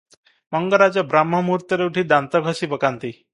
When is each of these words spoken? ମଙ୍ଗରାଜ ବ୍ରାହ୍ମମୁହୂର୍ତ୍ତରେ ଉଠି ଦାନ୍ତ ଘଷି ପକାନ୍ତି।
ମଙ୍ଗରାଜ 0.55 1.03
ବ୍ରାହ୍ମମୁହୂର୍ତ୍ତରେ 1.11 1.87
ଉଠି 1.91 2.05
ଦାନ୍ତ 2.15 2.43
ଘଷି 2.49 2.71
ପକାନ୍ତି। 2.73 3.15